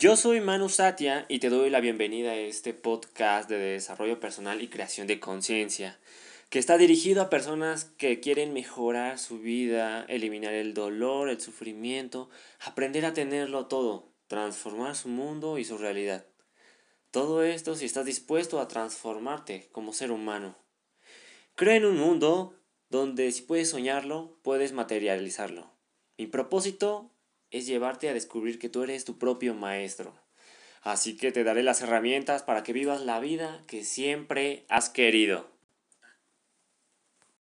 [0.00, 4.62] Yo soy Manu Satya y te doy la bienvenida a este podcast de desarrollo personal
[4.62, 5.98] y creación de conciencia,
[6.50, 12.30] que está dirigido a personas que quieren mejorar su vida, eliminar el dolor, el sufrimiento,
[12.60, 16.24] aprender a tenerlo todo, transformar su mundo y su realidad.
[17.10, 20.56] Todo esto si estás dispuesto a transformarte como ser humano.
[21.56, 22.54] Creo en un mundo
[22.88, 25.72] donde si puedes soñarlo, puedes materializarlo.
[26.16, 27.10] Mi propósito
[27.50, 30.12] es llevarte a descubrir que tú eres tu propio maestro.
[30.82, 35.46] Así que te daré las herramientas para que vivas la vida que siempre has querido.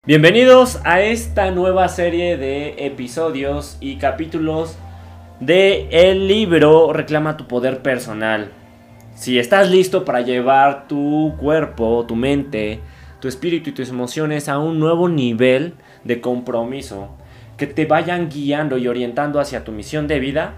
[0.04, 4.76] Bienvenidos a esta nueva serie de episodios y capítulos
[5.40, 8.52] de el libro Reclama tu poder personal.
[9.16, 12.78] Si estás listo para llevar tu cuerpo, tu mente,
[13.20, 17.16] tu espíritu y tus emociones a un nuevo nivel de compromiso,
[17.56, 20.54] que te vayan guiando y orientando hacia tu misión de vida.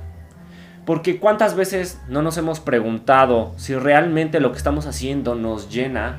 [0.84, 6.18] Porque cuántas veces no nos hemos preguntado si realmente lo que estamos haciendo nos llena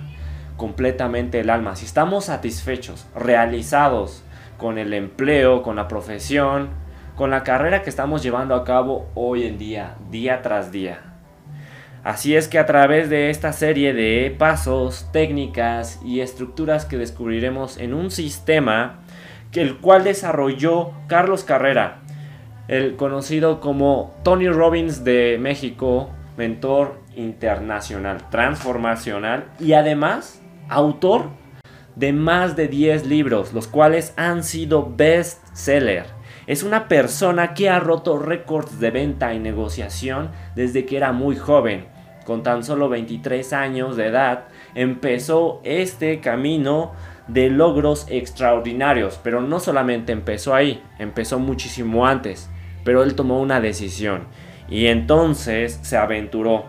[0.58, 4.24] completamente el alma, si estamos satisfechos, realizados
[4.58, 6.70] con el empleo, con la profesión,
[7.16, 11.10] con la carrera que estamos llevando a cabo hoy en día, día tras día.
[12.04, 17.78] Así es que a través de esta serie de pasos, técnicas y estructuras que descubriremos
[17.78, 19.00] en un sistema,
[19.54, 22.02] el cual desarrolló Carlos Carrera,
[22.68, 31.30] el conocido como Tony Robbins de México, mentor internacional, transformacional y además autor
[31.96, 36.06] de más de 10 libros, los cuales han sido best seller.
[36.48, 41.36] Es una persona que ha roto récords de venta y negociación desde que era muy
[41.36, 41.88] joven.
[42.26, 46.94] Con tan solo 23 años de edad, empezó este camino
[47.30, 52.50] de logros extraordinarios, pero no solamente empezó ahí, empezó muchísimo antes,
[52.84, 54.28] pero él tomó una decisión
[54.68, 56.66] y entonces se aventuró.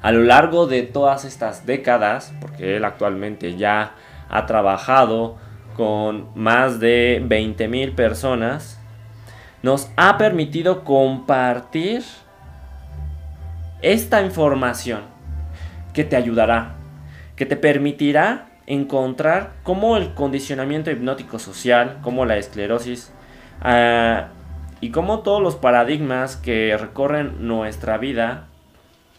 [0.00, 3.94] A lo largo de todas estas décadas, porque él actualmente ya
[4.28, 5.36] ha trabajado
[5.76, 8.80] con más de 20 mil personas,
[9.62, 12.02] nos ha permitido compartir
[13.80, 15.02] esta información
[15.92, 16.74] que te ayudará,
[17.36, 23.12] que te permitirá encontrar cómo el condicionamiento hipnótico social, como la esclerosis
[23.60, 24.28] ah,
[24.80, 28.48] y cómo todos los paradigmas que recorren nuestra vida,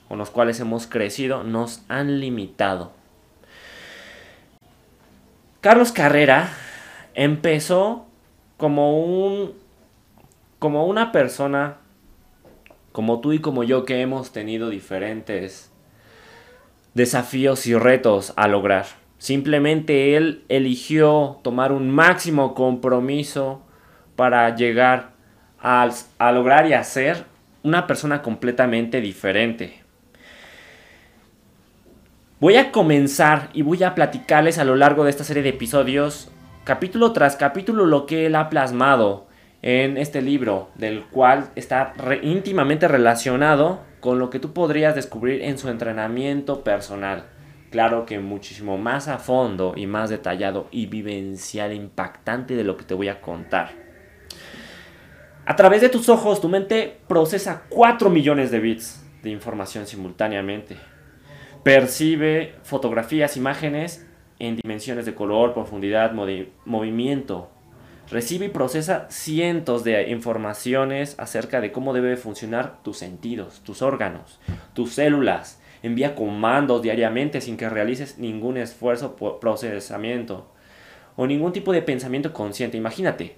[0.07, 2.91] con los cuales hemos crecido, nos han limitado.
[5.61, 6.49] Carlos Carrera
[7.13, 8.05] empezó
[8.57, 9.53] como un
[10.59, 11.77] como una persona
[12.93, 15.71] como tú y como yo que hemos tenido diferentes
[16.93, 19.02] desafíos y retos a lograr.
[19.23, 23.61] Simplemente él eligió tomar un máximo compromiso
[24.17, 25.11] para llegar
[25.61, 25.89] a,
[26.33, 27.23] lograr y a ser
[27.63, 29.81] una persona completamente diferente.
[32.41, 36.29] Voy a comenzar y voy a platicarles a lo largo de esta serie de episodios,
[36.65, 39.27] capítulo tras capítulo, lo que él ha plasmado
[39.61, 45.57] en este libro, del cual está íntimamente relacionado con lo que tú podrías descubrir en
[45.57, 47.23] su entrenamiento personal.
[47.73, 52.83] Claro que muchísimo más a fondo y más detallado y vivencial, impactante de lo que
[52.83, 53.71] te voy a contar.
[55.47, 60.77] A través de tus ojos, tu mente procesa 4 millones de bits de información simultáneamente.
[61.63, 64.07] Percibe fotografías, imágenes
[64.37, 66.11] en dimensiones de color, profundidad,
[66.65, 67.49] movimiento.
[68.11, 74.39] Recibe y procesa cientos de informaciones acerca de cómo debe funcionar tus sentidos, tus órganos,
[74.75, 80.47] tus células, envía comandos diariamente sin que realices ningún esfuerzo por procesamiento
[81.15, 82.77] o ningún tipo de pensamiento consciente.
[82.77, 83.35] Imagínate,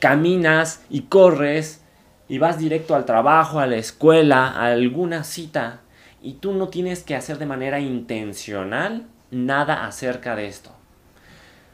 [0.00, 1.84] caminas y corres
[2.26, 5.82] y vas directo al trabajo, a la escuela, a alguna cita
[6.22, 10.72] y tú no tienes que hacer de manera intencional nada acerca de esto.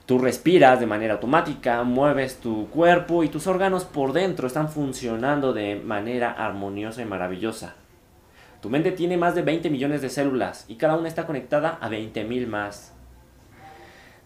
[0.06, 5.54] Tú respiras de manera automática, mueves tu cuerpo y tus órganos por dentro están funcionando
[5.54, 7.74] de manera armoniosa y maravillosa.
[8.64, 11.90] Tu mente tiene más de 20 millones de células y cada una está conectada a
[11.90, 12.94] 20 mil más.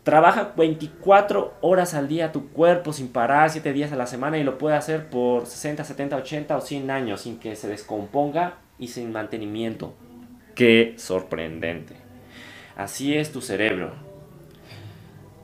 [0.05, 4.44] Trabaja 24 horas al día tu cuerpo sin parar 7 días a la semana y
[4.44, 8.87] lo puede hacer por 60, 70, 80 o 100 años sin que se descomponga y
[8.87, 9.94] sin mantenimiento.
[10.55, 11.96] Qué sorprendente.
[12.76, 13.91] Así es tu cerebro.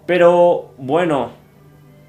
[0.07, 1.33] Pero bueno,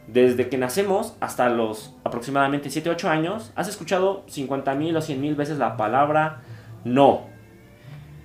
[0.06, 5.20] desde que nacemos hasta los aproximadamente 7, 8 años, has escuchado 50 mil o 100
[5.20, 6.44] mil veces la palabra
[6.86, 7.24] no.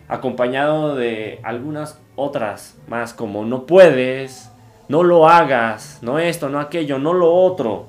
[0.06, 4.52] Acompañado de algunas otras más como no puedes,
[4.88, 7.88] no lo hagas, no esto, no aquello, no lo otro.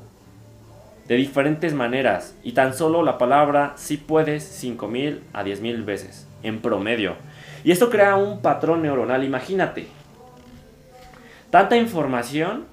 [1.07, 6.62] de diferentes maneras y tan solo la palabra sí puedes 5000 a 10000 veces en
[6.62, 7.15] promedio.
[7.65, 9.88] Y esto crea un patrón neuronal, imagínate.
[11.50, 12.65] Tanta información,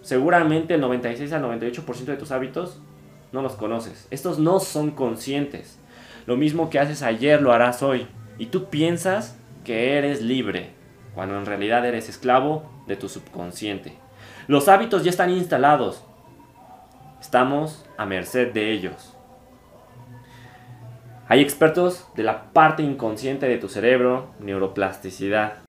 [0.00, 2.80] seguramente el 96 al 98% de tus hábitos
[3.32, 4.06] no los conoces.
[4.10, 5.78] Estos no son conscientes.
[6.26, 8.06] Lo mismo que haces ayer lo harás hoy.
[8.38, 10.70] Y tú piensas que eres libre,
[11.14, 13.96] cuando en realidad eres esclavo de tu subconsciente.
[14.46, 16.04] Los hábitos ya están instalados.
[17.20, 19.16] Estamos a merced de ellos.
[21.28, 25.60] Hay expertos de la parte inconsciente de tu cerebro, neuroplasticidad,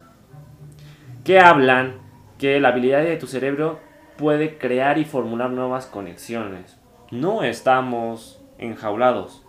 [1.24, 2.02] que hablan
[2.38, 3.80] que la habilidad de tu cerebro
[4.18, 6.78] puede crear y formular nuevas conexiones.
[7.12, 9.46] No estamos enjaulados.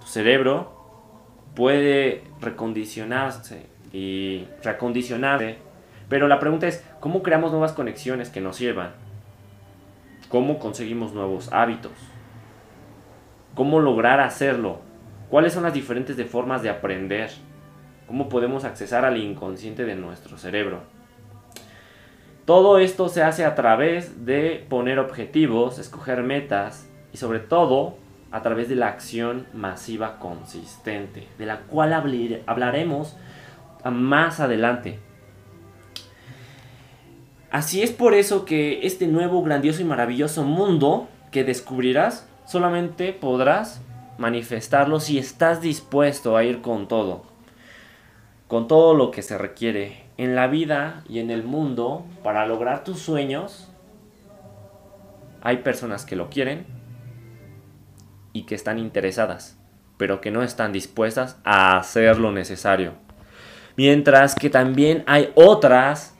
[0.00, 0.80] Tu cerebro
[1.54, 5.58] puede recondicionarse y recondicionarse,
[6.08, 8.92] pero la pregunta es, ¿cómo creamos nuevas conexiones que nos sirvan?
[10.28, 11.92] ¿Cómo conseguimos nuevos hábitos?
[13.54, 14.80] ¿Cómo lograr hacerlo?
[15.28, 17.30] ¿Cuáles son las diferentes formas de aprender?
[18.06, 20.80] ¿Cómo podemos accesar al inconsciente de nuestro cerebro?
[22.44, 27.96] Todo esto se hace a través de poner objetivos, escoger metas y sobre todo
[28.32, 31.92] a través de la acción masiva consistente, de la cual
[32.46, 33.16] hablaremos
[33.84, 34.98] más adelante.
[37.50, 43.82] Así es por eso que este nuevo grandioso y maravilloso mundo que descubrirás solamente podrás
[44.18, 47.22] manifestarlo si estás dispuesto a ir con todo,
[48.46, 52.84] con todo lo que se requiere en la vida y en el mundo para lograr
[52.84, 53.68] tus sueños.
[55.42, 56.79] Hay personas que lo quieren
[58.32, 59.58] y que están interesadas,
[59.96, 62.94] pero que no están dispuestas a hacer lo necesario.
[63.76, 66.14] Mientras que también hay otras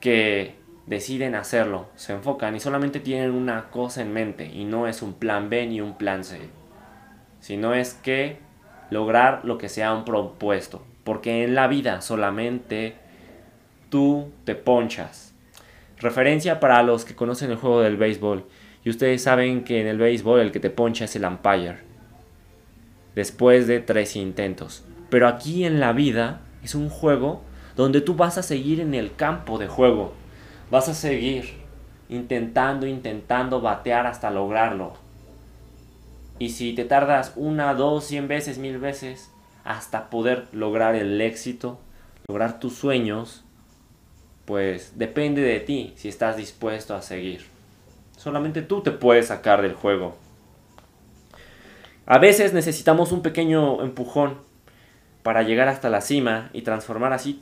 [0.00, 0.56] que
[0.86, 5.14] deciden hacerlo, se enfocan y solamente tienen una cosa en mente y no es un
[5.14, 6.38] plan B ni un plan C,
[7.40, 8.38] sino es que
[8.90, 12.94] lograr lo que se han propuesto, porque en la vida solamente
[13.88, 15.34] tú te ponchas.
[15.98, 18.44] Referencia para los que conocen el juego del béisbol
[18.86, 21.78] y ustedes saben que en el béisbol el que te poncha es el umpire
[23.16, 24.84] después de tres intentos.
[25.10, 27.42] Pero aquí en la vida es un juego
[27.74, 30.14] donde tú vas a seguir en el campo de juego
[30.70, 31.54] Vas a seguir
[32.08, 34.92] intentando, intentando batear hasta lograrlo.
[36.38, 39.32] Y si te tardas una, dos, cien veces, mil veces,
[39.64, 41.80] hasta poder lograr el éxito,
[42.28, 43.42] lograr tus sueños,
[44.44, 47.55] pues depende de ti si estás dispuesto a seguir.
[48.26, 50.16] Solamente tú te puedes sacar del juego.
[52.06, 54.38] A veces necesitamos un pequeño empujón
[55.22, 57.40] para llegar hasta la cima y transformar así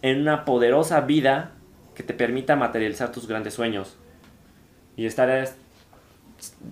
[0.00, 1.52] en una poderosa vida
[1.94, 3.98] que te permita materializar tus grandes sueños.
[4.96, 5.56] Y estarás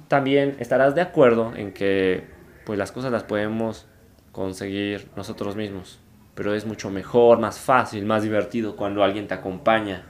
[0.09, 2.25] también estarás de acuerdo en que
[2.65, 3.87] pues las cosas las podemos
[4.33, 6.01] conseguir nosotros mismos,
[6.35, 10.07] pero es mucho mejor, más fácil, más divertido cuando alguien te acompaña.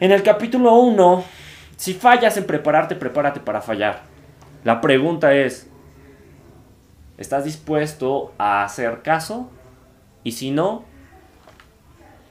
[0.00, 1.24] En el capítulo 1,
[1.76, 4.02] si fallas en prepararte, prepárate para fallar.
[4.62, 5.68] La pregunta es,
[7.16, 9.50] ¿estás dispuesto a hacer caso?
[10.22, 10.84] Y si no,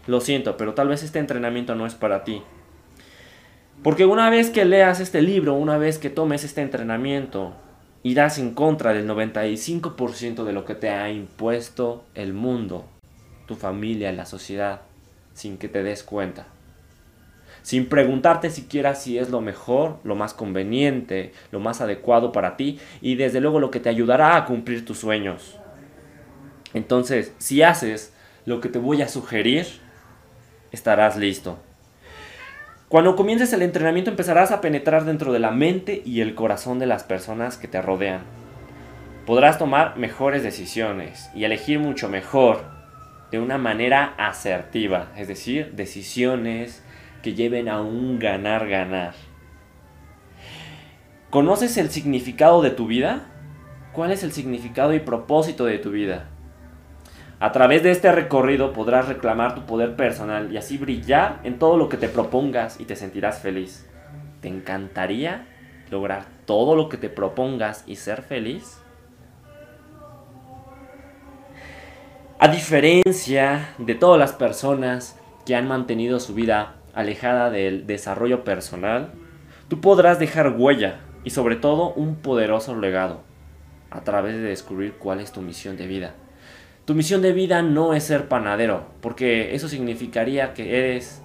[0.05, 2.41] lo siento, pero tal vez este entrenamiento no es para ti.
[3.83, 7.53] Porque una vez que leas este libro, una vez que tomes este entrenamiento,
[8.01, 12.86] irás en contra del 95% de lo que te ha impuesto el mundo,
[13.45, 14.83] tu familia, la sociedad,
[15.33, 16.47] sin que te des cuenta.
[17.67, 22.79] Sin preguntarte siquiera si es lo mejor, lo más conveniente, lo más adecuado para ti
[23.01, 25.57] y desde luego lo que te ayudará a cumplir tus sueños.
[26.74, 28.13] Entonces, si haces
[28.45, 29.67] lo que te voy a sugerir,
[30.71, 31.59] estarás listo.
[32.88, 36.86] Cuando comiences el entrenamiento empezarás a penetrar dentro de la mente y el corazón de
[36.86, 38.21] las personas que te rodean.
[39.25, 42.63] Podrás tomar mejores decisiones y elegir mucho mejor
[43.29, 46.81] de una manera asertiva, es decir, decisiones
[47.27, 49.13] que lleven a un ganar-ganar.
[51.29, 53.25] ¿Conoces el significado de tu vida?
[53.91, 56.29] ¿Cuál es el significado y propósito de tu vida?
[57.41, 61.75] A través de este recorrido podrás reclamar tu poder personal y así brillar en todo
[61.75, 63.86] lo que te propongas y te sentirás feliz.
[64.39, 65.50] ¿Te encantaría
[65.91, 68.79] lograr todo lo que te propongas y ser feliz?
[72.39, 79.12] A diferencia de todas las personas que han mantenido su vida alejada del desarrollo personal,
[79.68, 83.22] tú podrás dejar huella y sobre todo un poderoso legado
[83.92, 86.16] a través de descubrir cuál es tu misión de vida.
[86.86, 91.22] Tu misión de vida no es ser panadero, porque eso significaría que eres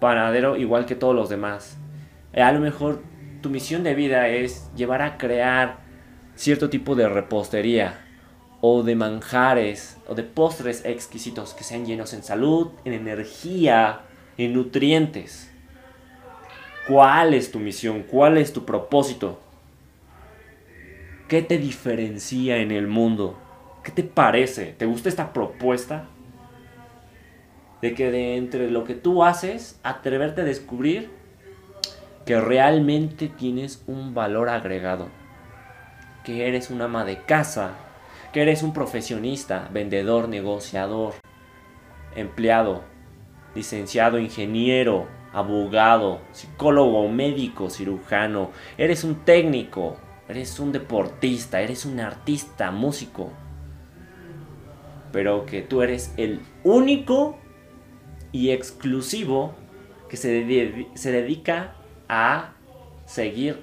[0.00, 1.76] panadero igual que todos los demás.
[2.34, 3.02] A lo mejor
[3.42, 5.80] tu misión de vida es llevar a crear
[6.36, 8.00] cierto tipo de repostería
[8.62, 14.06] o de manjares o de postres exquisitos que sean llenos en salud, en energía,
[14.38, 15.50] en nutrientes.
[16.88, 18.02] ¿Cuál es tu misión?
[18.02, 19.40] ¿Cuál es tu propósito?
[21.28, 23.38] ¿Qué te diferencia en el mundo?
[23.82, 24.74] ¿Qué te parece?
[24.76, 26.06] ¿Te gusta esta propuesta?
[27.80, 31.10] De que de entre lo que tú haces, atreverte a descubrir
[32.26, 35.08] que realmente tienes un valor agregado.
[36.24, 37.74] Que eres un ama de casa,
[38.32, 41.14] que eres un profesionista, vendedor, negociador,
[42.14, 42.82] empleado,
[43.54, 49.96] licenciado, ingeniero, abogado, psicólogo, médico, cirujano, eres un técnico,
[50.28, 53.30] eres un deportista, eres un artista, músico,
[55.10, 57.38] pero que tú eres el único
[58.30, 59.54] y exclusivo
[60.08, 61.74] que se, se dedica
[62.08, 62.52] a
[63.06, 63.62] seguir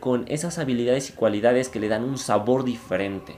[0.00, 3.34] con esas habilidades y cualidades que le dan un sabor diferente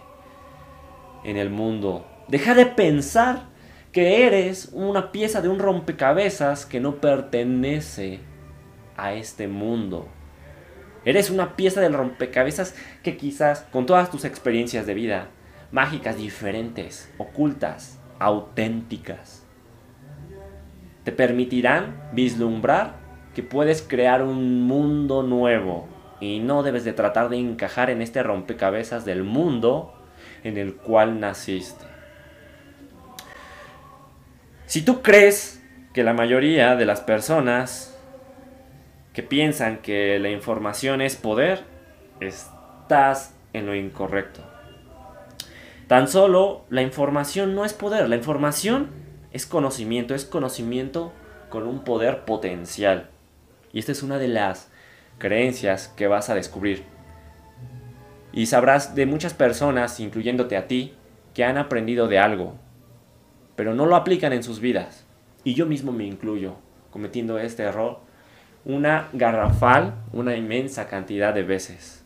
[1.24, 2.06] en el mundo.
[2.28, 3.51] Deja de pensar
[3.92, 8.20] que eres una pieza de un rompecabezas que no pertenece
[8.96, 10.08] a este mundo.
[11.04, 15.28] Eres una pieza del rompecabezas que quizás con todas tus experiencias de vida,
[15.72, 19.44] mágicas, diferentes, ocultas, auténticas,
[21.04, 22.94] te permitirán vislumbrar
[23.34, 25.88] que puedes crear un mundo nuevo
[26.20, 29.92] y no debes de tratar de encajar en este rompecabezas del mundo
[30.44, 31.91] en el cual naciste.
[34.72, 35.62] Si tú crees
[35.92, 37.94] que la mayoría de las personas
[39.12, 41.64] que piensan que la información es poder,
[42.20, 44.40] estás en lo incorrecto.
[45.88, 48.88] Tan solo la información no es poder, la información
[49.30, 51.12] es conocimiento, es conocimiento
[51.50, 53.10] con un poder potencial.
[53.74, 54.70] Y esta es una de las
[55.18, 56.84] creencias que vas a descubrir.
[58.32, 60.94] Y sabrás de muchas personas, incluyéndote a ti,
[61.34, 62.56] que han aprendido de algo,
[63.56, 65.04] pero no lo aplican en sus vidas.
[65.44, 66.56] Y yo mismo me incluyo
[66.90, 68.00] cometiendo este error
[68.64, 72.04] una garrafal, una inmensa cantidad de veces.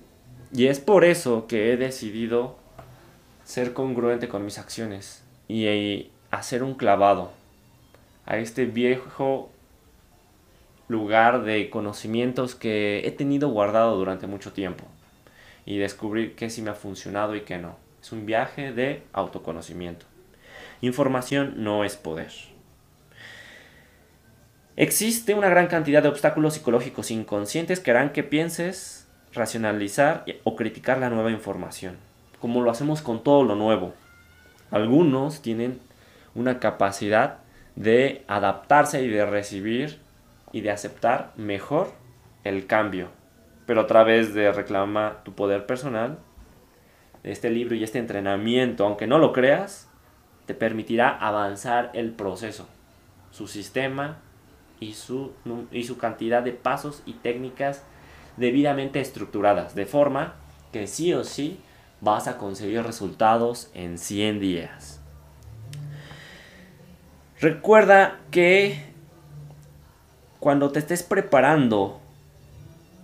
[0.53, 2.57] Y es por eso que he decidido
[3.45, 7.33] ser congruente con mis acciones y hacer un clavado
[8.25, 9.51] a este viejo
[10.89, 14.85] lugar de conocimientos que he tenido guardado durante mucho tiempo
[15.65, 17.77] y descubrir qué sí me ha funcionado y qué no.
[18.01, 20.07] Es un viaje de autoconocimiento.
[20.81, 22.33] Información no es poder.
[24.77, 30.99] Existe una gran cantidad de obstáculos psicológicos inconscientes que harán que pienses racionalizar o criticar
[30.99, 31.97] la nueva información,
[32.41, 33.95] como lo hacemos con todo lo nuevo.
[34.71, 35.81] Algunos tienen
[36.35, 37.39] una capacidad
[37.75, 39.99] de adaptarse y de recibir
[40.53, 41.93] y de aceptar mejor
[42.45, 43.09] el cambio.
[43.67, 46.19] Pero a través de reclamar tu poder personal,
[47.23, 49.89] este libro y este entrenamiento, aunque no lo creas,
[50.47, 52.67] te permitirá avanzar el proceso,
[53.33, 54.19] su sistema
[54.81, 55.33] y su,
[55.73, 57.83] y su cantidad de pasos y técnicas
[58.37, 60.35] debidamente estructuradas, de forma
[60.73, 61.59] que sí o sí
[62.01, 65.01] vas a conseguir resultados en 100 días.
[67.41, 68.81] Recuerda que
[70.39, 72.01] cuando te estés preparando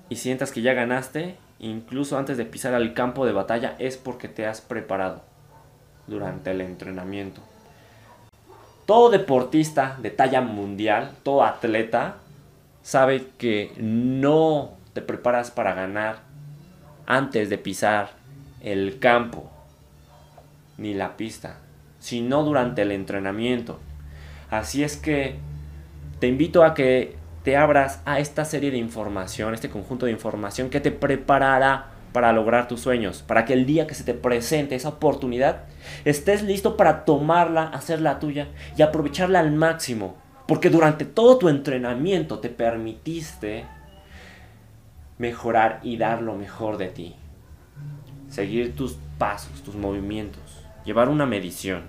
[0.08, 4.28] y sientas que ya ganaste, incluso antes de pisar al campo de batalla, es porque
[4.28, 5.31] te has preparado
[6.06, 7.40] durante el entrenamiento.
[8.86, 12.16] Todo deportista de talla mundial, todo atleta,
[12.82, 16.20] sabe que no te preparas para ganar
[17.06, 18.10] antes de pisar
[18.60, 19.50] el campo
[20.78, 21.58] ni la pista,
[21.98, 23.78] sino durante el entrenamiento.
[24.50, 25.36] Así es que
[26.18, 30.70] te invito a que te abras a esta serie de información, este conjunto de información
[30.70, 34.74] que te preparará para lograr tus sueños, para que el día que se te presente
[34.74, 35.64] esa oportunidad,
[36.04, 40.16] estés listo para tomarla, hacerla tuya y aprovecharla al máximo,
[40.46, 43.64] porque durante todo tu entrenamiento te permitiste
[45.18, 47.14] mejorar y dar lo mejor de ti,
[48.28, 50.42] seguir tus pasos, tus movimientos,
[50.84, 51.82] llevar una medición.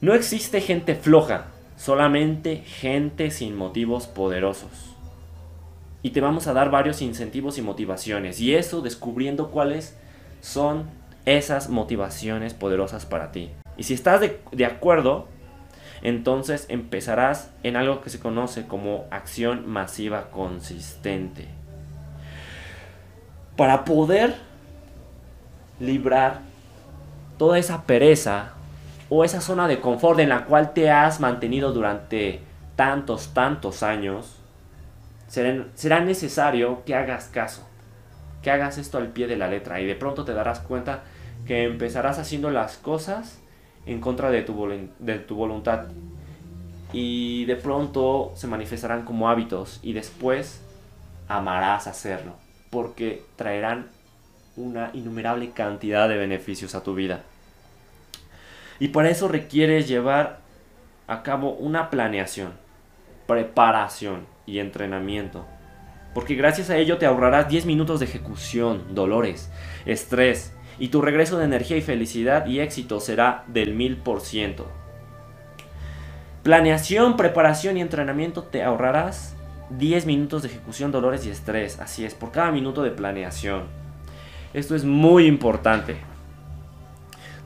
[0.00, 1.46] No existe gente floja,
[1.76, 4.91] solamente gente sin motivos poderosos.
[6.02, 8.40] Y te vamos a dar varios incentivos y motivaciones.
[8.40, 9.96] Y eso descubriendo cuáles
[10.40, 10.86] son
[11.24, 13.50] esas motivaciones poderosas para ti.
[13.76, 15.28] Y si estás de, acuerdo,
[16.02, 21.48] entonces empezarás en algo que se conoce como acción masiva consistente.
[23.56, 24.34] Para poder
[25.78, 26.40] librar
[27.38, 28.52] toda esa pereza
[29.08, 32.40] o esa zona de confort en la cual te has mantenido durante
[32.76, 34.41] tantos, tantos años,
[35.32, 37.66] será necesario que hagas caso,
[38.42, 41.04] que hagas esto al pie de la letra y de pronto te darás cuenta
[41.46, 43.40] que empezarás haciendo las cosas
[43.86, 45.86] en contra de tu, de tu voluntad
[46.92, 50.60] y de pronto se manifestarán como hábitos y después
[51.28, 52.34] amarás hacerlo
[52.68, 53.88] porque traerán
[54.56, 57.22] una innumerable cantidad de beneficios a tu vida.
[58.78, 60.40] Y para eso requieres llevar
[61.06, 62.52] a cabo una planeación,
[63.26, 65.46] preparación y entrenamiento.
[66.14, 69.50] Porque gracias a ello te ahorrarás 10 minutos de ejecución, dolores,
[69.86, 74.64] estrés y tu regreso de energía y felicidad y éxito será del 1000%.
[76.42, 79.36] Planeación, preparación y entrenamiento te ahorrarás
[79.70, 81.78] 10 minutos de ejecución, dolores y estrés.
[81.78, 83.64] Así es, por cada minuto de planeación.
[84.52, 85.96] Esto es muy importante.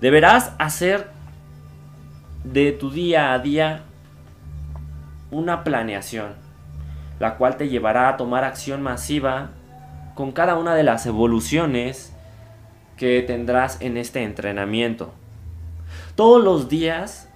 [0.00, 1.08] Deberás hacer
[2.44, 3.82] de tu día a día
[5.30, 6.34] una planeación,
[7.18, 9.50] la cual te llevará a tomar acción masiva
[10.14, 12.12] con cada una de las evoluciones
[12.96, 15.12] que tendrás en este entrenamiento.
[16.14, 17.28] Todos los días,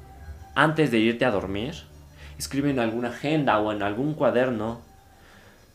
[0.54, 1.74] antes de irte a dormir,
[2.38, 4.80] escribe en alguna agenda o en algún cuaderno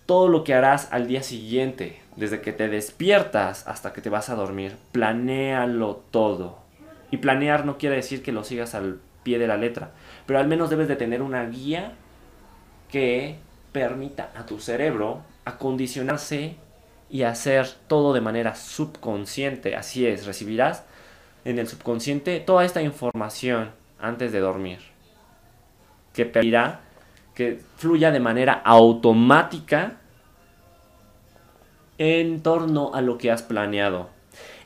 [0.05, 4.29] todo lo que harás al día siguiente, desde que te despiertas hasta que te vas
[4.29, 4.75] a dormir.
[4.91, 6.59] Planéalo todo.
[7.11, 9.91] Y planear no quiere decir que lo sigas al pie de la letra,
[10.25, 11.93] pero al menos debes de tener una guía
[12.91, 13.37] que
[13.75, 16.55] permita a tu cerebro acondicionarse
[17.09, 19.75] y hacer todo de manera subconsciente.
[19.75, 20.85] Así es, recibirás
[21.43, 24.79] en el subconsciente toda esta información antes de dormir,
[26.13, 26.79] que pedirá
[27.33, 29.97] que fluya de manera automática
[31.97, 34.09] en torno a lo que has planeado.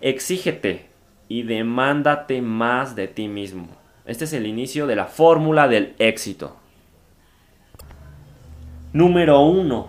[0.01, 0.85] Exígete
[1.27, 3.69] y demándate más de ti mismo.
[4.05, 6.59] Este es el inicio de la fórmula del éxito.
[8.91, 9.87] Número 1.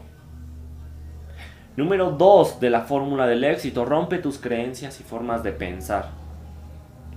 [1.77, 3.87] Número 2 de la fórmula del éxito.
[3.87, 6.11] Rompe tus creencias y formas de pensar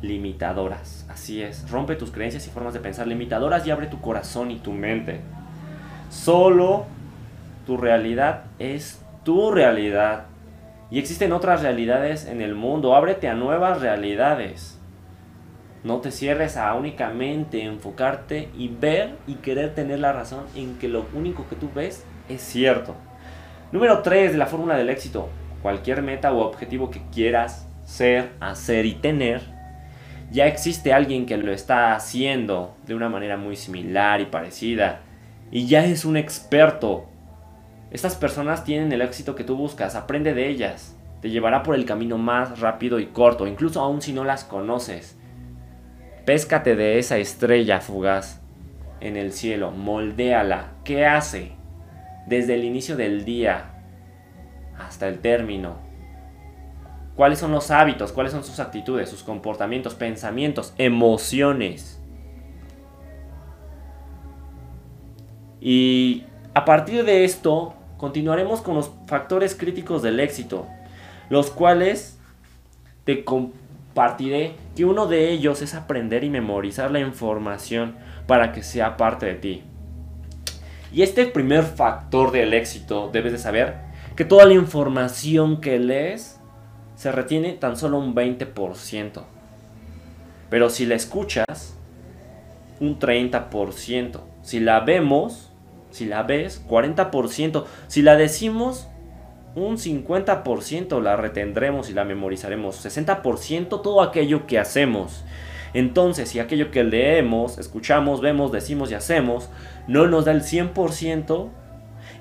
[0.02, 1.06] limitadoras.
[1.10, 1.70] Así es.
[1.70, 5.20] Rompe tus creencias y formas de pensar limitadoras y abre tu corazón y tu mente.
[6.10, 6.86] Solo
[7.66, 10.28] tu realidad es tu realidad.
[10.90, 12.96] Y existen otras realidades en el mundo.
[12.96, 14.80] Ábrete a nuevas realidades.
[15.84, 20.88] No te cierres a únicamente enfocarte y ver y querer tener la razón en que
[20.88, 22.96] lo único que tú ves es cierto.
[23.74, 25.30] Número 3 de la fórmula del éxito.
[25.62, 29.42] Cualquier meta o objetivo que quieras ser, hacer y tener,
[30.32, 35.02] ya existe alguien que lo está haciendo de una manera muy similar y parecida
[35.52, 37.06] y ya es un experto.
[37.92, 40.98] Estas personas tienen el éxito que tú buscas, aprende de ellas.
[41.22, 45.16] Te llevará por el camino más rápido y corto, incluso aún si no las conoces.
[46.26, 48.40] Péscate de esa estrella fugaz
[49.02, 50.72] en el cielo, moldéala.
[50.86, 51.52] ¿Qué hace?
[52.28, 53.74] Desde el inicio del día
[54.78, 55.76] hasta el término.
[57.16, 58.14] ¿Cuáles son los hábitos?
[58.14, 62.02] ¿Cuáles son sus actitudes, sus comportamientos, pensamientos, emociones?
[65.60, 70.68] Y a partir de esto, continuaremos con los factores críticos del éxito,
[71.30, 72.18] los cuales
[73.04, 73.24] te
[73.94, 79.28] compartiré que uno de ellos es aprender y memorizar la información para que sea parte
[79.28, 79.64] de ti.
[80.92, 83.76] Y este primer factor del éxito debes de saber
[84.16, 86.40] que toda la información que lees
[86.96, 89.24] se retiene tan solo un 20%.
[90.50, 91.78] Pero si la escuchas,
[92.80, 94.22] un 30%.
[94.42, 95.52] Si la vemos,
[95.92, 97.66] si la ves, 40%.
[97.88, 98.88] Si la decimos,
[99.56, 102.84] un 50% la retendremos y la memorizaremos.
[102.84, 105.24] 60% todo aquello que hacemos.
[105.74, 109.50] Entonces, si aquello que leemos, escuchamos, vemos, decimos y hacemos
[109.88, 111.50] no nos da el 100%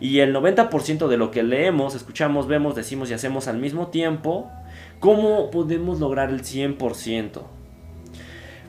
[0.00, 4.50] y el 90% de lo que leemos, escuchamos, vemos, decimos y hacemos al mismo tiempo,
[5.00, 7.42] ¿cómo podemos lograr el 100%?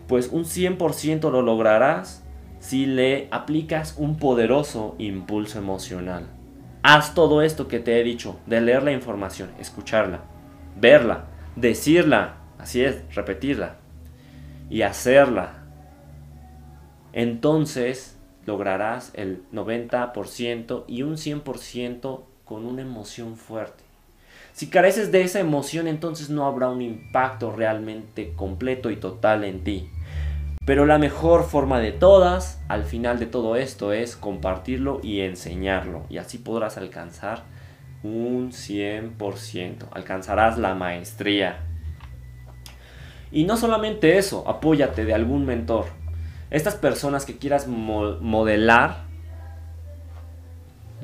[0.07, 2.23] Pues un 100% lo lograrás
[2.59, 6.27] si le aplicas un poderoso impulso emocional.
[6.85, 10.19] Haz todo esto que te he dicho, de leer la información, escucharla,
[10.75, 13.77] verla, decirla, así es, repetirla
[14.69, 15.63] y hacerla.
[17.13, 23.83] Entonces lograrás el 90% y un 100% con una emoción fuerte.
[24.51, 29.63] Si careces de esa emoción, entonces no habrá un impacto realmente completo y total en
[29.63, 29.89] ti.
[30.65, 36.05] Pero la mejor forma de todas, al final de todo esto, es compartirlo y enseñarlo.
[36.09, 37.43] Y así podrás alcanzar
[38.01, 39.87] un 100%.
[39.91, 41.59] Alcanzarás la maestría.
[43.31, 45.85] Y no solamente eso, apóyate de algún mentor.
[46.49, 49.03] Estas personas que quieras modelar,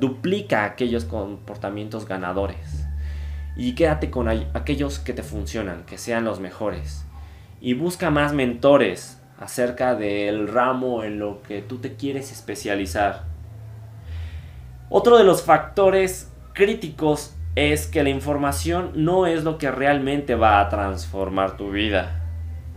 [0.00, 2.86] Duplica aquellos comportamientos ganadores.
[3.54, 7.04] Y quédate con aquellos que te funcionan, que sean los mejores.
[7.60, 13.24] Y busca más mentores acerca del ramo en lo que tú te quieres especializar.
[14.90, 20.60] Otro de los factores críticos es que la información no es lo que realmente va
[20.60, 22.20] a transformar tu vida.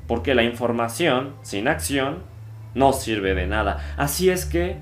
[0.07, 2.23] Porque la información sin acción
[2.75, 3.93] no sirve de nada.
[3.97, 4.77] Así es que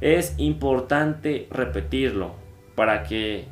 [0.00, 2.34] es importante repetirlo
[2.74, 3.48] para que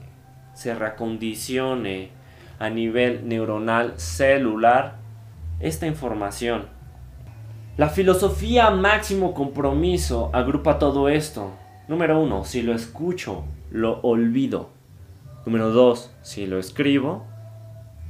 [0.55, 2.11] se recondicione
[2.59, 4.97] a nivel neuronal celular
[5.61, 6.76] esta información.
[7.77, 11.51] La filosofía máximo compromiso agrupa todo esto.
[11.89, 14.71] Número uno, si lo escucho, lo olvido.
[15.45, 17.27] Número dos, si lo escribo,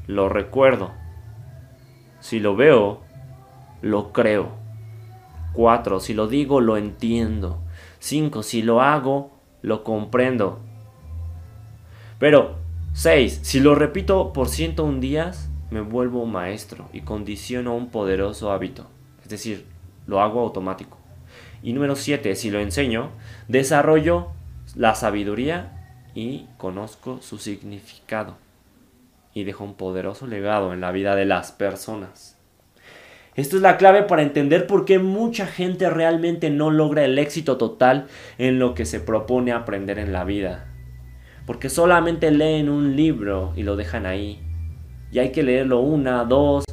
[0.07, 0.93] lo recuerdo.
[2.21, 3.01] Si lo veo,
[3.83, 4.51] lo creo.
[5.53, 7.59] Cuatro, si lo digo, lo entiendo.
[7.99, 10.61] Cinco, si lo hago, lo comprendo.
[12.21, 12.55] Pero,
[12.93, 18.87] seis, si lo repito por 101 días, me vuelvo maestro y condiciono un poderoso hábito.
[19.27, 19.65] Es decir,
[20.07, 20.99] lo hago automático.
[21.61, 23.11] Y número 7, si lo enseño,
[23.49, 24.29] desarrollo
[24.77, 28.37] la sabiduría y conozco su significado.
[29.35, 32.39] Y dejo un poderoso legado en la vida de las personas.
[33.35, 37.57] Esto es la clave para entender por qué mucha gente realmente no logra el éxito
[37.57, 38.07] total
[38.39, 40.73] en lo que se propone aprender en la vida.
[41.47, 44.39] Porque solamente leen un libro y lo dejan ahí.
[45.11, 46.65] Y hay que leerlo una, dos,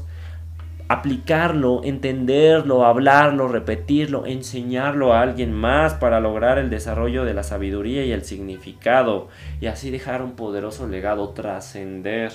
[0.94, 8.06] aplicarlo, entenderlo, hablarlo, repetirlo, enseñarlo a alguien más para lograr el desarrollo de la sabiduría
[8.06, 9.28] y el significado
[9.60, 12.32] y así dejar un poderoso legado, trascender.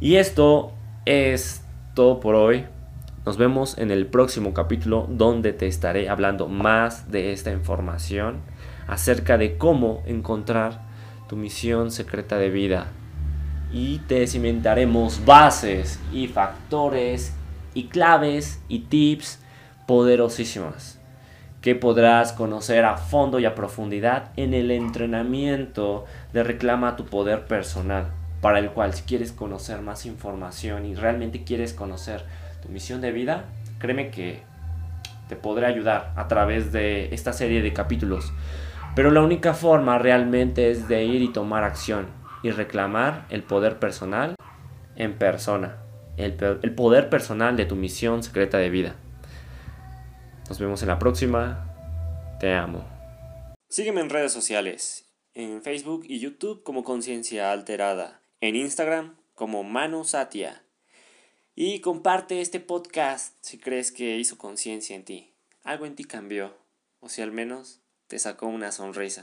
[0.00, 0.72] Y esto
[1.04, 2.66] es todo por hoy.
[3.26, 8.42] Nos vemos en el próximo capítulo donde te estaré hablando más de esta información
[8.86, 10.82] acerca de cómo encontrar
[11.28, 12.88] tu misión secreta de vida
[13.74, 17.34] y te cimentaremos bases y factores
[17.74, 19.40] y claves y tips
[19.88, 21.00] poderosísimas
[21.60, 27.46] que podrás conocer a fondo y a profundidad en el entrenamiento de Reclama tu Poder
[27.46, 32.24] Personal, para el cual si quieres conocer más información y realmente quieres conocer
[32.62, 33.46] tu misión de vida,
[33.80, 34.42] créeme que
[35.28, 38.32] te podré ayudar a través de esta serie de capítulos.
[38.94, 43.80] Pero la única forma realmente es de ir y tomar acción y reclamar el poder
[43.80, 44.36] personal
[44.96, 45.82] en persona,
[46.18, 48.96] el, el poder personal de tu misión secreta de vida.
[50.48, 52.36] Nos vemos en la próxima.
[52.38, 52.84] Te amo.
[53.70, 60.04] Sígueme en redes sociales, en Facebook y YouTube como Conciencia Alterada, en Instagram como Manu
[60.04, 60.62] Satia.
[61.54, 65.32] Y comparte este podcast si crees que hizo conciencia en ti.
[65.62, 66.54] Algo en ti cambió,
[67.00, 69.22] o si al menos te sacó una sonrisa.